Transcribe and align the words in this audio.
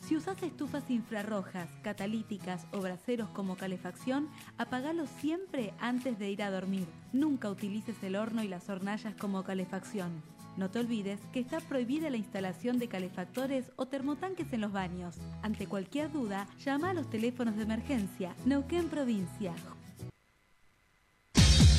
Si 0.00 0.16
usas 0.16 0.40
estufas 0.42 0.88
infrarrojas, 0.88 1.68
catalíticas 1.82 2.66
o 2.72 2.80
braseros 2.80 3.28
como 3.30 3.56
calefacción, 3.56 4.28
apagalos 4.56 5.08
siempre 5.20 5.74
antes 5.80 6.18
de 6.18 6.30
ir 6.30 6.42
a 6.42 6.50
dormir. 6.50 6.86
Nunca 7.12 7.50
utilices 7.50 7.96
el 8.02 8.16
horno 8.16 8.42
y 8.42 8.48
las 8.48 8.68
hornallas 8.68 9.14
como 9.16 9.42
calefacción. 9.42 10.22
No 10.56 10.70
te 10.70 10.78
olvides 10.78 11.20
que 11.32 11.40
está 11.40 11.60
prohibida 11.60 12.08
la 12.08 12.16
instalación 12.16 12.78
de 12.78 12.88
calefactores 12.88 13.72
o 13.76 13.86
termotanques 13.86 14.50
en 14.52 14.62
los 14.62 14.72
baños. 14.72 15.16
Ante 15.42 15.66
cualquier 15.66 16.10
duda, 16.10 16.46
llama 16.64 16.90
a 16.90 16.94
los 16.94 17.10
teléfonos 17.10 17.56
de 17.56 17.64
emergencia. 17.64 18.34
Neuquén 18.46 18.88
Provincia. 18.88 19.54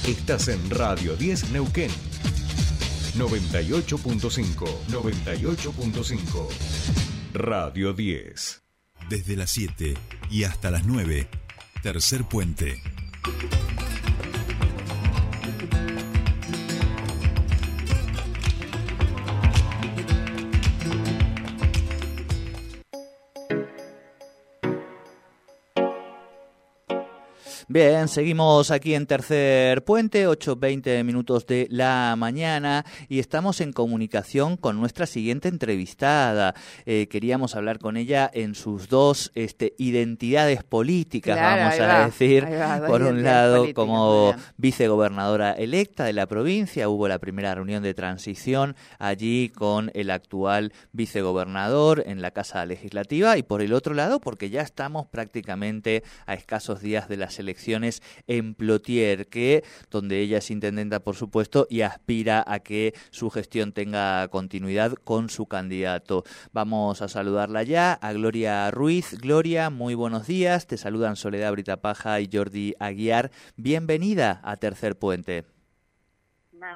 Estás 0.06 0.48
en 0.48 0.70
Radio 0.70 1.16
10 1.16 1.52
Neuquén. 1.52 1.90
98.5. 3.18 4.68
98.5. 4.90 7.17
Radio 7.38 7.94
10. 7.94 8.64
Desde 9.10 9.36
las 9.36 9.52
7 9.52 9.94
y 10.32 10.44
hasta 10.44 10.72
las 10.72 10.86
9. 10.86 11.28
Tercer 11.84 12.24
puente. 12.24 12.82
Bien, 27.70 28.08
seguimos 28.08 28.72
aquí 28.72 28.94
en 28.94 29.06
Tercer 29.06 29.84
Puente, 29.84 30.26
8.20 30.26 31.04
minutos 31.04 31.46
de 31.46 31.68
la 31.70 32.16
mañana 32.18 32.86
y 33.10 33.20
estamos 33.20 33.60
en 33.60 33.74
comunicación 33.74 34.56
con 34.56 34.80
nuestra 34.80 35.06
siguiente 35.06 35.50
entrevistada. 35.50 36.56
Eh, 36.86 37.10
queríamos 37.10 37.58
hablar 37.58 37.80
con 37.80 37.98
ella 37.98 38.32
en 38.34 38.56
sus 38.56 38.88
dos 38.88 39.34
este, 39.36 39.74
identidades 39.80 40.64
políticas, 40.64 41.36
vamos 41.36 41.78
a 41.78 42.06
decir. 42.06 42.48
Por 42.88 43.02
un 43.02 43.22
lado, 43.22 43.66
como 43.74 44.34
vicegobernadora 44.56 45.52
electa 45.52 46.06
de 46.06 46.14
la 46.14 46.26
provincia, 46.26 46.88
hubo 46.88 47.10
la 47.10 47.20
primera 47.20 47.54
reunión 47.54 47.84
de 47.84 47.94
transición 47.94 48.78
allí 48.98 49.50
con 49.50 49.92
el 49.94 50.12
actual 50.12 50.72
vicegobernador 50.94 52.02
en 52.06 52.22
la 52.22 52.32
Casa 52.32 52.66
Legislativa 52.66 53.38
y 53.38 53.44
por 53.44 53.62
el 53.62 53.74
otro 53.74 53.94
lado, 53.94 54.22
porque 54.22 54.50
ya 54.50 54.62
estamos 54.62 55.06
prácticamente 55.08 56.04
a 56.26 56.34
escasos 56.34 56.80
días 56.80 57.10
de 57.10 57.18
las 57.18 57.38
elecciones 57.40 57.57
en 58.28 58.54
Plotier, 58.54 59.28
que 59.28 59.64
donde 59.90 60.20
ella 60.20 60.38
es 60.38 60.52
intendenta, 60.52 61.00
por 61.00 61.16
supuesto, 61.16 61.68
y 61.70 61.82
aspira 61.82 62.44
a 62.46 62.60
que 62.60 62.94
su 63.10 63.30
gestión 63.30 63.74
tenga 63.74 64.28
continuidad 64.30 64.94
con 64.94 65.30
su 65.30 65.48
candidato. 65.48 66.24
Vamos 66.54 67.02
a 67.02 67.08
saludarla 67.08 67.64
ya 67.64 67.94
a 67.94 68.14
Gloria 68.14 68.72
Ruiz. 68.72 69.18
Gloria, 69.20 69.70
muy 69.70 69.96
buenos 69.96 70.28
días. 70.28 70.68
Te 70.68 70.78
saludan 70.78 71.16
Soledad 71.16 71.52
Britapaja 71.52 72.20
y 72.20 72.30
Jordi 72.32 72.76
Aguiar. 72.80 73.32
Bienvenida 73.56 74.40
a 74.44 74.58
Tercer 74.58 74.98
Puente. 74.98 75.46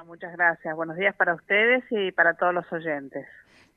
muchas 0.06 0.32
gracias. 0.32 0.74
Buenos 0.74 0.96
días 0.96 1.14
para 1.16 1.34
ustedes 1.34 1.84
y 1.90 2.12
para 2.12 2.34
todos 2.34 2.54
los 2.54 2.70
oyentes. 2.72 3.26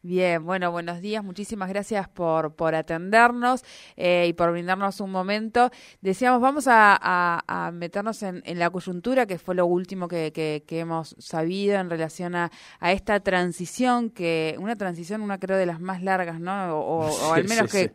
Bien, 0.08 0.46
bueno, 0.46 0.70
buenos 0.70 1.02
días. 1.02 1.24
Muchísimas 1.24 1.68
gracias 1.68 2.08
por, 2.08 2.54
por 2.54 2.76
atendernos 2.76 3.64
eh, 3.98 4.28
y 4.30 4.34
por 4.34 4.52
brindarnos 4.52 5.00
un 5.00 5.10
momento. 5.10 5.72
Decíamos, 6.00 6.42
vamos 6.42 6.66
a, 6.68 7.72
meternos 7.74 8.22
en, 8.22 8.44
la 8.60 8.70
coyuntura, 8.70 9.26
que 9.26 9.40
fue 9.40 9.56
lo 9.56 9.66
último 9.66 10.08
que, 10.08 10.32
que, 10.32 10.80
hemos 10.80 11.16
sabido 11.18 11.80
en 11.80 11.90
relación 11.90 12.36
a, 12.36 12.52
a, 12.80 12.92
esta 12.92 13.20
transición, 13.22 14.12
que 14.12 14.56
una 14.60 14.76
transición, 14.76 15.22
una 15.22 15.40
creo 15.40 15.58
de 15.58 15.66
las 15.66 15.80
más 15.82 16.04
largas, 16.04 16.40
¿no? 16.40 16.78
O, 16.78 17.10
al 17.34 17.46
menos 17.46 17.72
que 17.72 17.92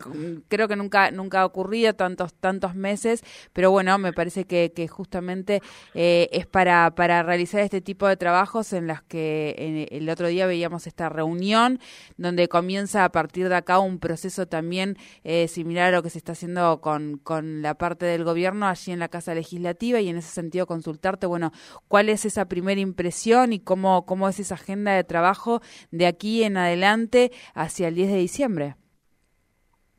creo 0.48 0.66
que 0.66 0.75
nunca, 0.75 1.12
nunca 1.12 1.42
ha 1.42 1.47
ocurrido 1.47 1.94
tantos, 1.94 2.34
tantos 2.34 2.75
meses, 2.75 3.22
pero 3.53 3.70
bueno, 3.70 3.97
me 3.98 4.12
parece 4.12 4.47
que, 4.47 4.72
que 4.75 4.88
justamente 4.88 5.62
eh, 5.94 6.28
es 6.33 6.48
para, 6.48 6.92
para 6.92 7.22
realizar 7.22 7.60
este 7.60 7.81
tipo 7.81 8.09
de 8.09 8.16
trabajos 8.16 8.72
en 8.72 8.88
las 8.88 9.00
que 9.00 9.87
el 9.93 10.10
otro 10.10 10.26
día 10.26 10.49
veíamos 10.49 10.88
esta 10.88 11.09
reunión 11.09 11.78
donde 12.16 12.49
comienza 12.49 13.05
a 13.05 13.11
partir 13.11 13.49
de 13.49 13.56
acá 13.56 13.78
un 13.78 13.99
proceso 13.99 14.47
también 14.47 14.97
eh, 15.25 15.49
similar 15.49 15.93
a 15.93 15.97
lo 15.97 16.03
que 16.03 16.11
se 16.11 16.19
está 16.19 16.33
haciendo 16.33 16.81
con, 16.81 17.19
con 17.19 17.62
la 17.62 17.75
parte 17.75 18.06
del 18.06 18.25
gobierno 18.25 18.66
allí 18.66 18.93
en 18.93 18.99
la 18.99 19.09
Casa 19.09 19.34
Legislativa 19.34 20.00
y 20.00 20.09
en 20.09 20.16
ese 20.16 20.28
sentido 20.28 20.66
consultarte, 20.66 21.27
bueno, 21.27 21.53
cuál 21.88 22.09
es 22.09 22.25
esa 22.25 22.47
primera 22.47 22.81
impresión 22.81 23.53
y 23.53 23.61
cómo, 23.61 24.06
cómo 24.06 24.28
es 24.28 24.41
esa 24.41 24.55
agenda 24.55 24.93
de 24.93 25.05
trabajo 25.05 25.61
de 25.91 26.06
aquí 26.06 26.44
en 26.44 26.56
adelante 26.56 27.31
hacia 27.55 27.88
el 27.88 27.94
10 27.94 28.11
de 28.11 28.17
diciembre. 28.17 28.77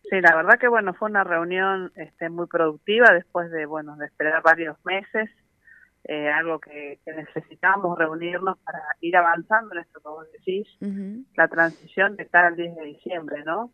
Sí, 0.09 0.19
la 0.19 0.35
verdad 0.35 0.59
que 0.59 0.67
bueno, 0.67 0.93
fue 0.93 1.09
una 1.09 1.23
reunión 1.23 1.91
este, 1.95 2.29
muy 2.29 2.47
productiva 2.47 3.07
después 3.13 3.49
de, 3.49 3.65
bueno, 3.65 3.95
de 3.95 4.07
esperar 4.07 4.41
varios 4.43 4.75
meses 4.83 5.29
eh, 6.03 6.29
algo 6.29 6.59
que, 6.59 6.99
necesitamos 7.05 7.97
reunirnos 7.97 8.57
para 8.59 8.81
ir 9.01 9.15
avanzando 9.15 9.75
en 9.75 9.81
esto 9.81 10.01
vos 10.03 10.27
decís, 10.31 10.67
la 11.35 11.47
transición 11.47 12.15
de 12.15 12.27
cara 12.27 12.47
al 12.47 12.55
10 12.55 12.75
de 12.75 12.85
diciembre, 12.85 13.43
¿no? 13.43 13.71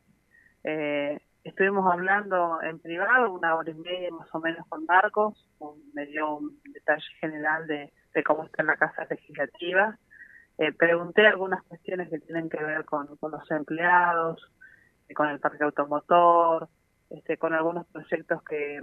Eh, 0.63 1.19
estuvimos 1.43 1.89
hablando 1.91 2.61
en 2.61 2.79
privado 2.79 3.31
una 3.31 3.55
hora 3.55 3.71
y 3.71 3.75
media 3.75 4.11
más 4.11 4.27
o 4.33 4.39
menos 4.39 4.67
con 4.67 4.85
Marcos, 4.85 5.49
me 5.93 6.05
dio 6.07 6.35
un 6.38 6.59
detalle 6.73 7.07
general 7.21 7.65
de, 7.67 7.93
cómo 8.25 8.45
está 8.45 8.63
la 8.63 8.75
Casa 8.75 9.05
Legislativa. 9.09 9.97
Eh, 10.57 10.73
pregunté 10.73 11.25
algunas 11.27 11.63
cuestiones 11.63 12.09
que 12.09 12.19
tienen 12.19 12.49
que 12.49 12.61
ver 12.61 12.83
con, 12.83 13.15
con 13.17 13.31
los 13.31 13.49
empleados, 13.51 14.51
con 15.15 15.29
el 15.29 15.39
parque 15.39 15.63
automotor, 15.63 16.67
este, 17.09 17.38
con 17.38 17.53
algunos 17.53 17.85
proyectos 17.88 18.44
que 18.44 18.81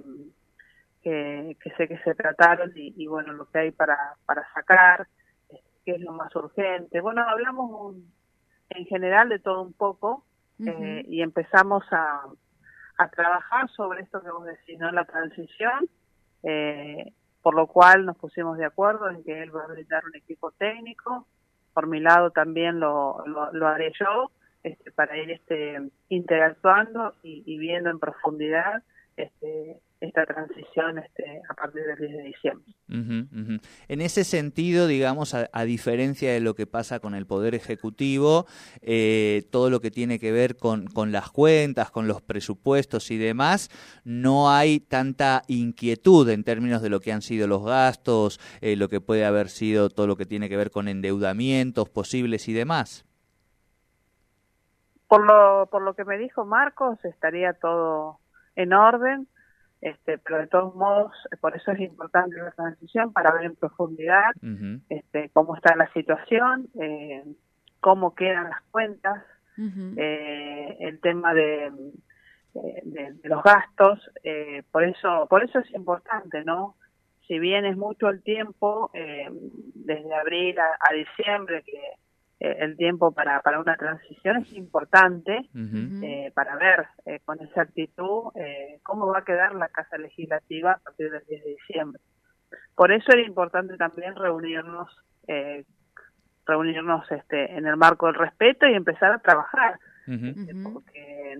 que, 1.05 1.57
sé 1.77 1.87
que 1.87 1.99
se 1.99 2.15
trataron 2.15 2.73
y, 2.75 3.07
bueno, 3.07 3.35
lo 3.35 3.47
que 3.51 3.59
hay 3.59 3.71
para, 3.71 4.17
para 4.25 4.51
sacar, 4.55 5.07
eh, 5.51 5.61
qué 5.85 5.93
es 5.93 6.01
lo 6.01 6.13
más 6.13 6.35
urgente. 6.35 7.01
Bueno, 7.01 7.23
hablamos 7.29 7.97
en 8.71 8.87
general 8.87 9.29
de 9.29 9.39
todo 9.39 9.63
un 9.63 9.75
poco 9.75 10.25
eh, 10.65 11.05
y 11.07 11.21
empezamos 11.21 11.85
a, 11.93 12.23
a 12.97 13.09
trabajar 13.11 13.69
sobre 13.71 14.03
esto 14.03 14.23
que 14.23 14.31
vos 14.31 14.47
decís, 14.47 14.79
¿no? 14.79 14.91
La 14.93 15.05
transición, 15.05 15.89
eh, 16.43 17.13
por 17.43 17.55
lo 17.55 17.67
cual 17.67 18.07
nos 18.07 18.17
pusimos 18.17 18.57
de 18.57 18.65
acuerdo 18.65 19.11
en 19.11 19.23
que 19.23 19.43
él 19.43 19.55
va 19.55 19.65
a 19.65 19.69
brindar 19.69 20.05
un 20.07 20.17
equipo 20.17 20.53
técnico. 20.53 21.27
Por 21.75 21.87
mi 21.87 22.01
lado 22.01 22.31
también 22.31 22.81
lo, 22.81 23.23
lo, 23.27 23.67
haré 23.67 23.93
yo, 24.01 24.31
este, 24.63 24.91
para 24.93 25.19
ir 25.19 25.31
este, 25.33 25.79
interactuando 26.09 27.15
y, 27.23 27.43
y 27.45 27.59
viendo 27.59 27.91
en 27.91 27.99
profundidad 27.99 28.83
este, 29.17 29.74
esta 30.15 30.33
transición 30.33 30.99
este, 30.99 31.43
a 31.49 31.55
partir 31.55 31.83
del 31.85 31.97
10 31.97 32.13
de 32.13 32.23
diciembre. 32.23 32.73
En 33.89 34.01
ese 34.01 34.23
sentido, 34.23 34.87
digamos, 34.87 35.35
a, 35.35 35.65
diferencia 35.65 36.33
de 36.33 36.41
lo 36.41 36.55
que 36.55 36.67
pasa 36.67 37.01
con 37.01 37.15
el 37.15 37.27
Poder 37.27 37.55
Ejecutivo, 37.55 38.47
eh, 38.81 39.43
todo 39.51 39.71
lo 39.71 39.81
que 39.81 39.91
tiene 39.91 40.21
que 40.21 40.31
ver 40.31 40.57
con, 40.57 40.87
con, 40.87 41.11
las 41.11 41.31
cuentas, 41.31 41.91
con 41.91 42.07
los 42.07 42.23
presupuestos 42.23 43.11
y 43.11 43.19
demás, 43.19 43.71
no 44.05 44.51
hay 44.51 44.79
tanta 44.79 45.43
inquietud 45.49 46.29
en 46.29 46.45
términos 46.45 46.81
de 46.81 46.91
lo 46.91 47.01
que 47.01 47.13
han 47.13 47.23
sido 47.23 47.49
los 47.49 47.65
gastos, 47.65 48.39
eh, 48.61 48.77
lo 48.77 48.89
que 48.89 49.01
puede 49.01 49.25
haber 49.25 49.49
sido 49.49 49.91
todo 49.91 50.07
lo 50.07 50.17
que 50.17 50.27
tiene 50.27 50.49
que 50.49 50.57
ver 50.57 50.71
con 50.71 50.87
endeudamientos 50.87 51.89
posibles 51.89 52.49
y 52.49 52.53
demás. 52.53 53.05
Por 55.09 55.27
lo, 55.27 55.67
por 55.71 55.83
lo 55.83 55.95
que 55.95 56.05
me 56.05 56.19
dijo 56.19 56.45
Marcos, 56.45 57.05
estaría 57.05 57.53
todo 57.55 58.19
en 58.57 58.73
orden 58.73 59.29
este, 59.85 60.17
pero 60.17 60.39
de 60.39 60.47
todos 60.47 60.75
modos, 60.75 61.13
por 61.43 61.55
eso 61.55 61.73
es 61.73 61.81
importante 61.81 62.39
la 62.39 62.53
transición, 62.53 63.13
para 63.13 63.33
ver 63.33 63.45
en 63.45 63.55
profundidad 63.55 64.33
este, 64.89 65.29
cómo 65.35 65.55
está 65.57 65.77
la 65.77 65.93
situación, 65.93 66.69
eh, 66.81 67.23
cómo 67.81 68.15
quedan 68.15 68.45
las 68.45 68.63
cuentas, 68.71 69.23
eh, 69.59 70.77
el 70.81 71.01
tema 71.01 71.35
de, 71.35 71.71
de, 72.55 73.15
los 73.25 73.43
gastos, 73.43 74.11
eh, 74.23 74.63
por 74.73 74.85
eso 74.85 75.27
por 75.29 75.45
eso 75.45 75.59
es 75.59 75.71
importante, 75.75 76.45
¿no? 76.45 76.77
Si 77.29 77.39
bien 77.39 77.67
es 77.67 77.77
mucho 77.77 78.09
el 78.09 78.23
tiempo, 78.23 78.91
desde 78.95 80.15
abril 80.15 80.57
a 80.59 80.95
diciembre, 80.95 81.63
que 81.63 81.79
eh, 82.45 82.57
el 82.61 82.77
tiempo 82.77 83.11
para, 83.13 83.41
para 83.41 83.59
una 83.59 83.75
transición 83.75 84.37
es 84.43 84.53
importante 84.53 85.49
eh, 85.55 86.31
para 86.35 86.57
ver 86.57 86.87
eh, 87.07 87.21
con 87.25 87.41
exactitud 87.41 88.33
cómo 88.83 89.07
va 89.07 89.21
a 89.21 89.25
quedar 89.25 89.55
la 89.55 89.69
Casa 89.69 89.97
Legislativa 89.97 90.73
a 90.73 90.79
partir 90.79 91.11
del 91.11 91.25
10 91.27 91.43
de 91.43 91.51
diciembre. 91.51 92.03
Por 92.75 92.93
eso 92.93 93.13
era 93.13 93.23
importante 93.23 93.79
también 93.79 94.15
reunirnos 94.15 94.91
reunirnos 96.47 97.11
este 97.11 97.57
en 97.57 97.67
el 97.67 97.79
marco 97.79 98.07
del 98.07 98.17
respeto 98.17 98.67
y 98.67 98.75
empezar 98.75 99.13
a 99.13 99.21
trabajar 99.21 99.79
este, 100.07 100.55
porque 100.63 101.39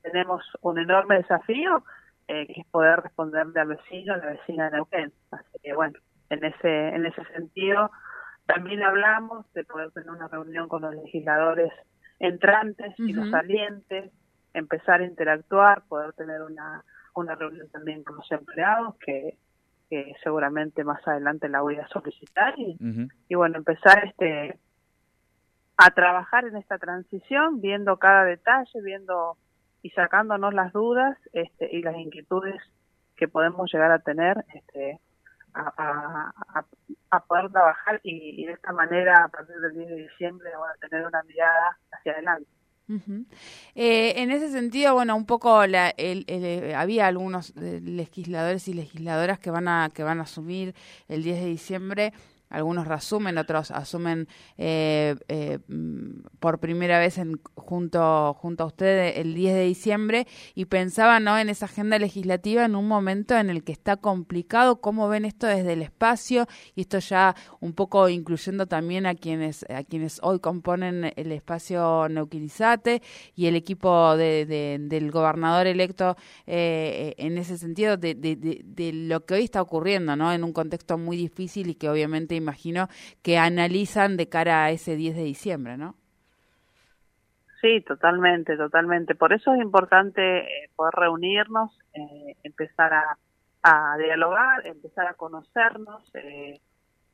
tenemos 0.00 0.42
un 0.62 0.78
enorme 0.78 1.16
desafío 1.16 1.84
que 2.26 2.46
es 2.48 2.66
poder 2.70 3.00
responderle 3.00 3.60
al 3.60 3.68
vecino 3.68 4.14
a 4.14 4.16
la 4.16 4.26
vecina 4.26 4.64
de 4.64 4.76
Neuquén. 4.76 5.12
Así 5.32 5.58
que 5.62 5.74
bueno 5.74 5.98
en 6.30 6.44
ese 6.44 6.88
en 6.88 7.04
ese 7.04 7.22
sentido 7.34 7.90
también 8.46 8.82
hablamos 8.82 9.50
de 9.52 9.64
poder 9.64 9.90
tener 9.92 10.10
una 10.10 10.28
reunión 10.28 10.68
con 10.68 10.82
los 10.82 10.94
legisladores 10.94 11.72
entrantes 12.18 12.94
y 12.98 13.12
los 13.12 13.30
salientes 13.30 14.12
empezar 14.52 15.00
a 15.00 15.06
interactuar, 15.06 15.82
poder 15.88 16.12
tener 16.12 16.42
una, 16.42 16.84
una 17.14 17.34
reunión 17.34 17.68
también 17.70 18.04
con 18.04 18.16
los 18.16 18.30
empleados, 18.30 18.96
que, 18.98 19.36
que 19.90 20.14
seguramente 20.22 20.84
más 20.84 21.06
adelante 21.06 21.48
la 21.48 21.60
voy 21.60 21.76
a 21.76 21.88
solicitar, 21.88 22.54
y, 22.58 22.78
y 23.28 23.34
bueno, 23.34 23.58
empezar 23.58 24.04
este 24.06 24.58
a 25.76 25.90
trabajar 25.90 26.44
en 26.44 26.56
esta 26.56 26.78
transición, 26.78 27.60
viendo 27.60 27.96
cada 27.96 28.24
detalle, 28.24 28.80
viendo 28.80 29.36
y 29.82 29.90
sacándonos 29.90 30.54
las 30.54 30.72
dudas 30.72 31.18
este, 31.32 31.68
y 31.76 31.82
las 31.82 31.96
inquietudes 31.96 32.62
que 33.16 33.26
podemos 33.26 33.72
llegar 33.72 33.90
a 33.90 33.98
tener 33.98 34.44
este, 34.54 35.00
a, 35.54 37.20
poder 37.28 37.50
trabajar 37.50 38.00
y, 38.02 38.44
de 38.44 38.52
esta 38.52 38.72
manera 38.72 39.24
a 39.24 39.28
partir 39.28 39.56
del 39.56 39.74
10 39.74 39.88
de 39.88 39.96
diciembre 39.96 40.50
van 40.58 40.70
a 40.70 40.88
tener 40.88 41.06
una 41.06 41.22
mirada 41.22 41.78
hacia 41.92 42.12
adelante. 42.12 42.48
eh, 43.74 44.14
en 44.16 44.30
ese 44.30 44.50
sentido, 44.50 44.94
bueno, 44.94 45.16
un 45.16 45.24
poco 45.24 45.66
la, 45.66 45.90
el, 45.90 46.24
el, 46.26 46.74
había 46.74 47.06
algunos 47.06 47.54
eh, 47.56 47.80
legisladores 47.82 48.68
y 48.68 48.74
legisladoras 48.74 49.38
que 49.38 49.50
van 49.50 49.68
a 49.68 49.90
que 49.94 50.02
van 50.02 50.18
a 50.18 50.24
asumir 50.24 50.74
el 51.08 51.22
10 51.22 51.40
de 51.40 51.46
diciembre 51.46 52.12
algunos 52.54 52.86
resumen, 52.86 53.36
otros 53.38 53.70
asumen 53.70 54.28
eh, 54.58 55.16
eh, 55.28 55.58
por 56.38 56.60
primera 56.60 56.98
vez 56.98 57.18
en, 57.18 57.40
junto, 57.54 58.34
junto 58.34 58.64
a 58.64 58.66
usted 58.66 59.16
el 59.16 59.34
10 59.34 59.54
de 59.54 59.64
diciembre 59.64 60.26
y 60.54 60.66
pensaba 60.66 61.20
¿no? 61.20 61.38
en 61.38 61.48
esa 61.48 61.66
agenda 61.66 61.98
legislativa 61.98 62.64
en 62.64 62.76
un 62.76 62.86
momento 62.86 63.36
en 63.36 63.50
el 63.50 63.64
que 63.64 63.72
está 63.72 63.96
complicado, 63.96 64.80
cómo 64.80 65.08
ven 65.08 65.24
esto 65.24 65.46
desde 65.46 65.72
el 65.72 65.82
espacio 65.82 66.46
y 66.74 66.82
esto 66.82 66.98
ya 66.98 67.34
un 67.60 67.72
poco 67.72 68.08
incluyendo 68.08 68.66
también 68.66 69.06
a 69.06 69.14
quienes, 69.14 69.64
a 69.68 69.82
quienes 69.82 70.20
hoy 70.22 70.38
componen 70.38 71.12
el 71.16 71.32
espacio 71.32 72.08
Neuquilizate 72.08 73.02
y 73.34 73.46
el 73.46 73.56
equipo 73.56 74.16
de, 74.16 74.78
del 74.80 75.10
gobernador 75.10 75.66
electo 75.66 76.16
eh, 76.46 77.14
en 77.18 77.38
ese 77.38 77.58
sentido 77.58 77.96
de, 77.96 78.14
de, 78.14 78.92
lo 78.92 79.24
que 79.24 79.34
hoy 79.34 79.44
está 79.44 79.60
ocurriendo 79.60 80.14
¿no? 80.14 80.32
en 80.32 80.44
un 80.44 80.52
contexto 80.52 80.98
muy 80.98 81.16
difícil 81.16 81.70
y 81.70 81.74
que 81.74 81.88
obviamente 81.88 82.34
imagino 82.44 82.88
que 83.22 83.38
analizan 83.38 84.16
de 84.16 84.28
cara 84.28 84.64
a 84.64 84.70
ese 84.70 84.96
10 84.96 85.16
de 85.16 85.24
diciembre, 85.24 85.76
¿no? 85.76 85.96
Sí, 87.60 87.80
totalmente, 87.80 88.58
totalmente. 88.58 89.14
Por 89.14 89.32
eso 89.32 89.54
es 89.54 89.62
importante 89.62 90.40
eh, 90.40 90.70
poder 90.76 90.92
reunirnos, 90.94 91.70
eh, 91.94 92.36
empezar 92.42 92.92
a, 92.92 93.96
dialogar, 93.96 94.66
empezar 94.66 95.06
a 95.06 95.14
conocernos. 95.14 96.02
Eh, 96.14 96.60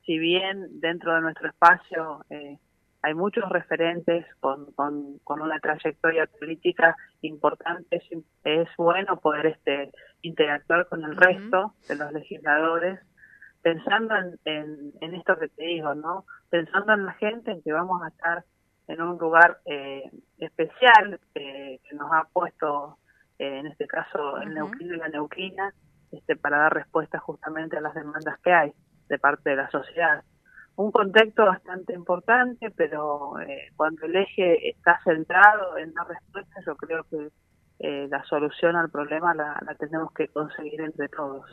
si 0.05 0.19
bien 0.19 0.81
dentro 0.81 1.15
de 1.15 1.21
nuestro 1.21 1.47
espacio 1.47 2.25
hay 3.01 3.13
muchos 3.13 3.47
referentes 3.49 4.25
con, 4.39 4.71
con, 4.73 5.41
una 5.41 5.59
trayectoria 5.59 6.27
política 6.27 6.95
importante, 7.21 8.01
es, 8.43 8.69
bueno 8.77 9.19
poder 9.19 9.47
este 9.47 9.91
interactuar 10.21 10.87
con 10.87 11.03
el 11.03 11.15
resto 11.15 11.73
de 11.87 11.95
los 11.95 12.11
legisladores 12.11 12.99
pensando 13.61 14.15
en, 14.45 14.93
en, 14.99 15.15
esto 15.15 15.37
que 15.37 15.47
te 15.49 15.63
digo, 15.63 15.93
¿no? 15.95 16.25
Pensando 16.49 16.93
en 16.93 17.05
la 17.05 17.13
gente, 17.13 17.51
en 17.51 17.61
que 17.61 17.71
vamos 17.71 18.01
a 18.03 18.09
estar 18.09 18.43
en 18.87 19.01
un 19.01 19.17
lugar 19.17 19.59
eh, 19.65 20.09
especial 20.37 21.19
eh, 21.35 21.79
que 21.87 21.95
nos 21.95 22.11
ha 22.11 22.27
puesto, 22.31 22.97
eh, 23.39 23.59
en 23.59 23.67
este 23.67 23.87
caso, 23.87 24.37
el 24.37 24.53
Neuquino 24.53 24.95
y 24.95 24.97
la 24.97 25.07
Neuquina, 25.09 25.73
este, 26.11 26.35
para 26.35 26.57
dar 26.57 26.73
respuesta 26.73 27.19
justamente 27.19 27.77
a 27.77 27.81
las 27.81 27.93
demandas 27.93 28.39
que 28.39 28.51
hay 28.51 28.73
de 29.07 29.19
parte 29.19 29.51
de 29.51 29.55
la 29.57 29.69
sociedad. 29.69 30.23
Un 30.75 30.91
contexto 30.91 31.45
bastante 31.45 31.93
importante, 31.93 32.71
pero 32.71 33.33
cuando 33.75 34.05
el 34.05 34.15
eje 34.15 34.69
está 34.69 34.99
centrado 35.03 35.77
en 35.77 35.93
dar 35.93 36.07
respuesta, 36.07 36.61
yo 36.65 36.75
creo 36.75 37.03
que 37.03 37.29
la 38.07 38.23
solución 38.23 38.75
al 38.77 38.89
problema 38.89 39.33
la, 39.33 39.61
la 39.65 39.75
tenemos 39.75 40.13
que 40.13 40.29
conseguir 40.29 40.79
entre 40.81 41.09
todos. 41.09 41.45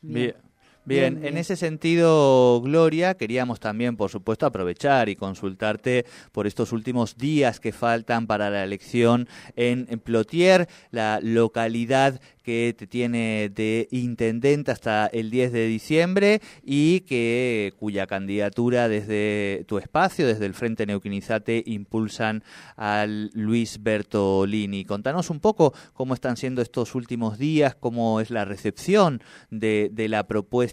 Bien. 0.00 0.36
Bien, 0.84 1.24
en 1.24 1.36
ese 1.36 1.54
sentido, 1.54 2.60
Gloria, 2.60 3.14
queríamos 3.14 3.60
también, 3.60 3.96
por 3.96 4.10
supuesto, 4.10 4.46
aprovechar 4.46 5.08
y 5.08 5.14
consultarte 5.14 6.04
por 6.32 6.48
estos 6.48 6.72
últimos 6.72 7.16
días 7.16 7.60
que 7.60 7.70
faltan 7.70 8.26
para 8.26 8.50
la 8.50 8.64
elección 8.64 9.28
en, 9.54 9.86
Plotier, 10.00 10.68
la 10.90 11.20
localidad 11.22 12.20
que 12.42 12.74
te 12.76 12.88
tiene 12.88 13.48
de 13.54 13.86
intendente 13.92 14.72
hasta 14.72 15.06
el 15.06 15.30
10 15.30 15.52
de 15.52 15.66
diciembre 15.68 16.40
y 16.64 17.00
que 17.02 17.72
cuya 17.78 18.08
candidatura 18.08 18.88
desde 18.88 19.64
tu 19.68 19.78
espacio, 19.78 20.26
desde 20.26 20.46
el 20.46 20.54
Frente 20.54 20.84
Neuquinizate, 20.84 21.62
impulsan 21.64 22.42
al 22.74 23.30
Luis 23.34 23.80
Bertolini. 23.80 24.84
Contanos 24.84 25.30
un 25.30 25.38
poco 25.38 25.72
cómo 25.92 26.14
están 26.14 26.36
siendo 26.36 26.60
estos 26.60 26.96
últimos 26.96 27.38
días, 27.38 27.76
cómo 27.76 28.20
es 28.20 28.30
la 28.30 28.44
recepción 28.44 29.22
de, 29.50 29.88
de 29.92 30.08
la 30.08 30.26
propuesta 30.26 30.71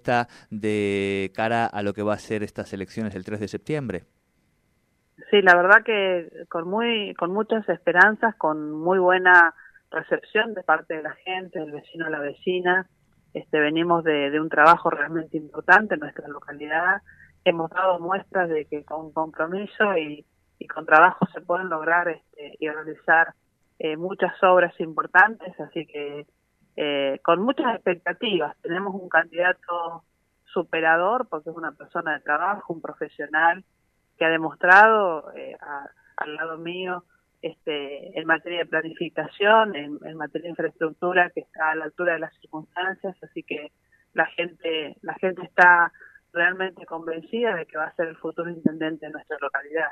de 0.50 1.31
cara 1.36 1.66
a 1.66 1.81
lo 1.84 1.94
que 1.94 2.04
va 2.04 2.13
a 2.13 2.19
ser 2.19 2.44
estas 2.44 2.74
elecciones 2.74 3.16
el 3.16 3.24
3 3.24 3.40
de 3.40 3.48
septiembre? 3.48 4.04
Sí, 5.30 5.42
la 5.42 5.56
verdad 5.56 5.84
que 5.84 6.30
con 6.50 6.68
muy 6.68 7.13
con 7.16 7.31
muchas 7.31 7.68
esperanzas, 7.69 8.36
con 8.36 8.72
muy 8.72 9.00
buena 9.00 9.54
recepción 9.92 10.54
de 10.54 10.63
parte 10.63 10.96
de 10.96 11.04
la 11.04 11.13
gente, 11.13 11.60
del 11.60 11.72
vecino 11.72 12.06
a 12.06 12.10
la 12.10 12.19
vecina. 12.19 12.88
Este, 13.34 13.60
venimos 13.60 14.04
de, 14.04 14.40
un 14.40 14.50
trabajo 14.50 14.90
realmente 14.90 15.38
importante 15.38 15.96
en 15.96 16.00
nuestra 16.00 16.28
localidad. 16.28 17.02
Hemos 17.44 17.69
dado 17.69 18.00
muestras 18.00 18.50
de 18.50 18.66
que 18.66 18.84
con 18.84 19.12
compromiso 19.12 19.98
y, 19.98 20.25
con 20.74 20.86
trabajo 20.86 21.25
se 21.34 21.42
pueden 21.42 21.69
lograr 21.69 22.10
este, 22.10 22.56
y 22.60 22.69
realizar 22.69 23.34
eh, 23.80 23.95
muchas 23.95 24.34
obras 24.44 24.78
importantes, 24.80 25.57
así 25.60 25.86
que 25.86 26.25
eh, 26.81 27.20
con 27.24 27.42
muchas 27.42 27.76
expectativas. 27.76 28.56
Tenemos 28.62 28.96
un 28.96 29.10
candidato 29.10 30.06
superador 30.46 31.28
porque 31.28 31.50
es 31.50 31.56
una 31.58 31.74
persona 31.74 32.14
de 32.14 32.22
trabajo, 32.22 32.72
un 32.72 32.80
profesional 32.80 33.66
que 34.18 34.24
ha 34.24 34.30
demostrado 34.30 35.30
eh, 35.36 35.58
al 36.16 36.36
lado 36.36 36.58
mío 36.58 37.04
este, 37.42 38.18
en 38.18 38.26
materia 38.26 38.60
de 38.60 38.66
planificación, 38.66 39.76
en, 39.76 40.00
materia 40.16 40.46
de 40.46 40.52
infraestructura, 40.52 41.30
que 41.31 41.42
está 41.42 41.72
a 41.72 41.76
la 41.76 41.84
altura 41.84 42.14
de 42.14 42.20
las 42.20 42.34
circunstancias, 42.40 43.14
así 43.24 43.44
que 43.44 43.74
la 44.14 44.28
gente, 44.28 44.96
la 45.02 45.16
gente 45.16 45.44
está 45.44 45.92
realmente 46.31 46.86
convencida 46.86 47.56
de 47.56 47.66
que 47.66 47.78
va 47.78 47.88
a 47.88 47.96
ser 47.96 48.08
el 48.08 48.16
futuro 48.16 48.50
intendente 48.50 49.06
de 49.06 49.12
nuestra 49.12 49.38
localidad. 49.42 49.92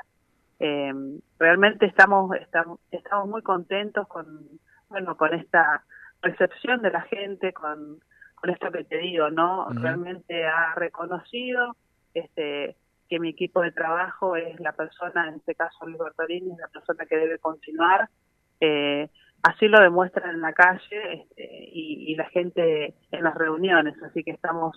Eh, 0.58 0.94
realmente 1.38 1.84
estamos, 1.84 2.34
estamos, 2.36 2.80
estamos 2.90 3.28
muy 3.28 3.42
contentos 3.42 4.08
con, 4.08 4.58
bueno, 4.88 5.18
con 5.18 5.34
esta 5.34 5.84
recepción 6.22 6.82
de 6.82 6.90
la 6.90 7.02
gente 7.02 7.52
con, 7.52 8.00
con 8.34 8.50
esto 8.50 8.70
que 8.70 8.84
te 8.84 8.98
digo, 8.98 9.30
¿no? 9.30 9.68
Realmente 9.70 10.46
ha 10.46 10.74
reconocido 10.74 11.76
este 12.14 12.76
que 13.08 13.18
mi 13.18 13.30
equipo 13.30 13.62
de 13.62 13.72
trabajo 13.72 14.36
es 14.36 14.60
la 14.60 14.72
persona, 14.72 15.28
en 15.28 15.36
este 15.36 15.54
caso 15.54 15.86
Luis 15.86 15.98
Bertolini, 15.98 16.52
es 16.52 16.58
la 16.58 16.68
persona 16.68 17.06
que 17.06 17.16
debe 17.16 17.38
continuar. 17.38 18.08
Eh, 18.60 19.08
así 19.42 19.66
lo 19.66 19.80
demuestran 19.80 20.34
en 20.34 20.40
la 20.42 20.52
calle 20.52 21.14
este, 21.14 21.48
y, 21.72 22.12
y, 22.12 22.16
la 22.16 22.26
gente 22.26 22.94
en 23.10 23.24
las 23.24 23.34
reuniones, 23.34 23.94
así 24.02 24.22
que 24.22 24.32
estamos 24.32 24.76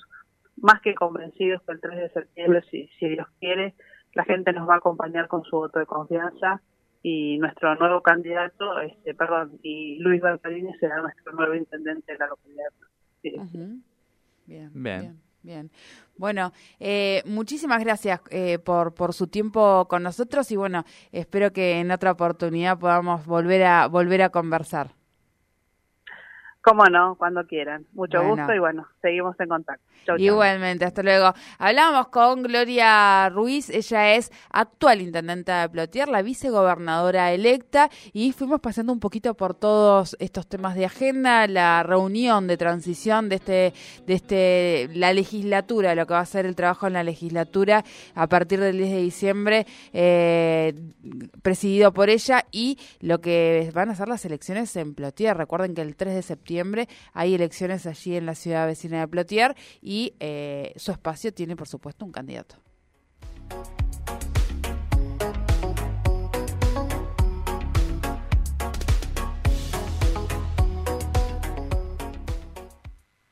más 0.56 0.80
que 0.82 0.96
convencidos 0.96 1.62
que 1.64 1.74
el 1.74 1.82
3 1.82 1.98
de 1.98 2.10
septiembre, 2.10 2.62
si, 2.70 2.88
si 3.00 3.10
Dios 3.10 3.28
quiere, 3.40 3.74
la 4.14 4.24
gente 4.24 4.54
nos 4.54 4.70
va 4.70 4.76
a 4.76 4.78
acompañar 4.78 5.28
con 5.28 5.44
su 5.44 5.58
voto 5.58 5.80
de 5.80 5.86
confianza 5.86 6.62
y 7.04 7.38
nuestro 7.40 7.76
nuevo 7.76 8.02
candidato, 8.02 8.80
este, 8.82 9.14
perdón, 9.14 9.60
y 9.64 9.98
Luis 10.00 10.22
Balcarini 10.22 10.74
será 10.80 11.02
nuestro 11.02 11.34
nuevo 11.34 11.56
intendente 11.56 12.14
de 12.14 12.18
la 12.20 12.28
localidad. 12.28 12.70
bien, 14.46 14.72
bien, 14.74 15.22
bien, 15.42 15.72
Bueno, 16.18 16.54
eh, 16.80 17.24
muchísimas 17.26 17.84
gracias 17.84 18.22
eh, 18.30 18.60
por, 18.60 18.94
por 18.94 19.14
su 19.14 19.28
tiempo 19.28 19.88
con 19.88 20.04
nosotros 20.04 20.52
y 20.52 20.56
bueno, 20.56 20.84
espero 21.12 21.52
que 21.52 21.80
en 21.80 21.92
otra 21.92 22.12
oportunidad 22.12 22.78
podamos 22.78 23.26
volver 23.26 23.64
a 23.64 23.88
volver 23.88 24.22
a 24.22 24.30
conversar. 24.30 25.01
Cómo 26.64 26.86
no, 26.86 27.16
cuando 27.16 27.46
quieran. 27.48 27.88
Mucho 27.94 28.24
gusto 28.24 28.54
y 28.54 28.60
bueno, 28.60 28.88
seguimos 29.02 29.40
en 29.40 29.50
contacto. 29.50 29.84
Igualmente, 30.18 30.86
hasta 30.86 31.02
luego. 31.02 31.34
Hablamos 31.58 32.10
con 32.10 32.44
Gloria 32.44 33.30
Ruiz, 33.30 33.70
ella 33.70 34.14
es 34.14 34.32
actual 34.52 35.02
intendenta 35.02 35.62
de 35.62 35.70
Plotier, 35.70 36.08
la 36.08 36.22
vicegobernadora 36.22 37.32
electa, 37.32 37.90
y 38.14 38.32
fuimos 38.32 38.60
pasando 38.60 38.94
un 38.94 39.00
poquito 39.00 39.34
por 39.34 39.56
todos 39.56 40.16
estos 40.20 40.48
temas 40.48 40.76
de 40.76 40.86
agenda, 40.86 41.48
la 41.48 41.82
reunión 41.82 42.46
de 42.46 42.58
transición 42.58 43.30
de 43.30 43.36
este, 43.36 43.74
de 44.06 44.14
este, 44.14 44.90
la 44.94 45.14
legislatura, 45.14 45.96
lo 45.96 46.06
que 46.06 46.14
va 46.14 46.20
a 46.20 46.26
ser 46.26 46.46
el 46.46 46.56
trabajo 46.56 46.86
en 46.86 46.94
la 46.94 47.04
legislatura 47.04 47.84
a 48.14 48.28
partir 48.28 48.60
del 48.60 48.78
10 48.78 48.92
de 48.92 49.02
diciembre, 49.02 49.68
eh, 49.94 50.74
presidido 51.42 51.92
por 51.92 52.10
ella, 52.10 52.46
y 52.52 52.78
lo 53.00 53.20
que 53.20 53.72
van 53.74 53.90
a 53.90 53.96
ser 53.96 54.08
las 54.08 54.26
elecciones 54.26 54.76
en 54.76 54.94
Plotier. 54.94 55.38
Recuerden 55.38 55.74
que 55.74 55.82
el 55.82 55.96
3 55.96 56.16
de 56.16 56.22
septiembre 56.22 56.51
hay 57.14 57.34
elecciones 57.34 57.86
allí 57.86 58.16
en 58.16 58.26
la 58.26 58.36
ciudad 58.36 58.68
vecina 58.68 59.00
de 59.00 59.08
Plotier 59.08 59.56
y 59.82 60.14
eh, 60.20 60.74
su 60.76 60.92
espacio 60.92 61.34
tiene, 61.34 61.56
por 61.56 61.68
supuesto, 61.68 62.06
un 62.06 62.12
candidato. 62.12 62.56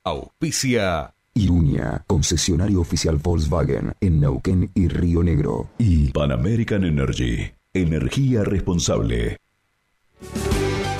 Auspicia 0.04 1.14
Iruña, 1.34 2.04
concesionario 2.08 2.82
oficial 2.82 3.18
Volkswagen 3.18 3.94
en 4.02 4.20
Neuquén 4.20 4.72
y 4.74 4.88
Río 4.88 5.24
Negro. 5.24 5.70
Y 5.78 6.12
Pan 6.12 6.32
American 6.32 6.84
Energy, 6.84 7.52
energía 7.74 8.44
responsable. 8.44 9.38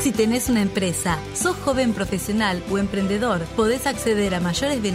Si 0.02 0.14
tenés 0.14 0.48
una 0.48 0.62
empresa, 0.62 1.20
sos 1.34 1.58
joven 1.58 1.92
profesional 1.94 2.64
o 2.72 2.78
emprendedor, 2.78 3.42
podés 3.58 3.86
acceder 3.86 4.34
a 4.34 4.40
mayores 4.40 4.82
beneficios 4.82 4.90